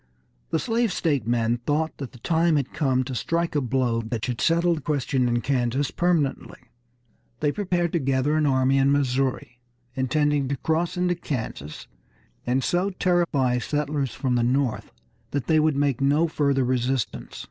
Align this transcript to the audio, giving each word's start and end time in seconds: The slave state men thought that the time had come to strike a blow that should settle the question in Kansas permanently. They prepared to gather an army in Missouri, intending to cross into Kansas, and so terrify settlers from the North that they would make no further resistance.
The 0.49 0.57
slave 0.57 0.91
state 0.91 1.27
men 1.27 1.57
thought 1.57 1.99
that 1.99 2.11
the 2.11 2.17
time 2.17 2.55
had 2.55 2.73
come 2.73 3.03
to 3.03 3.13
strike 3.13 3.53
a 3.53 3.61
blow 3.61 4.01
that 4.01 4.25
should 4.25 4.41
settle 4.41 4.73
the 4.73 4.81
question 4.81 5.27
in 5.27 5.41
Kansas 5.41 5.91
permanently. 5.91 6.57
They 7.39 7.51
prepared 7.51 7.93
to 7.93 7.99
gather 7.99 8.35
an 8.35 8.47
army 8.47 8.79
in 8.79 8.91
Missouri, 8.91 9.59
intending 9.93 10.47
to 10.47 10.57
cross 10.57 10.97
into 10.97 11.13
Kansas, 11.13 11.87
and 12.47 12.63
so 12.63 12.89
terrify 12.89 13.59
settlers 13.59 14.15
from 14.15 14.33
the 14.33 14.41
North 14.43 14.91
that 15.29 15.45
they 15.45 15.59
would 15.59 15.75
make 15.75 16.01
no 16.01 16.27
further 16.27 16.63
resistance. 16.65 17.39